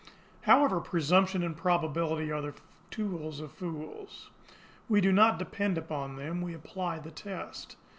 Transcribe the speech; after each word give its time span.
However, 0.45 0.79
presumption 0.79 1.43
and 1.43 1.55
probability 1.55 2.31
are 2.31 2.41
the 2.41 2.55
tools 2.89 3.39
of 3.39 3.51
fools. 3.51 4.31
We 4.89 4.99
do 4.99 5.11
not 5.11 5.37
depend 5.37 5.77
upon 5.77 6.15
them 6.15 6.41
we 6.41 6.55
apply 6.55 6.97
the 6.97 7.11
test. 7.11 7.75